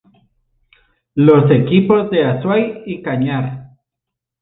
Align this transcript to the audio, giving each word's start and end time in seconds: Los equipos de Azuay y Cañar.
Los 1.13 1.51
equipos 1.51 2.09
de 2.09 2.25
Azuay 2.25 2.81
y 2.87 3.03
Cañar. 3.03 3.75